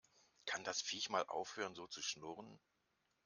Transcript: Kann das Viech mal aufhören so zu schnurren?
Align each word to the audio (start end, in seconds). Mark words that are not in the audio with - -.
Kann 0.47 0.63
das 0.63 0.81
Viech 0.81 1.11
mal 1.11 1.27
aufhören 1.27 1.75
so 1.75 1.85
zu 1.85 2.01
schnurren? 2.01 2.59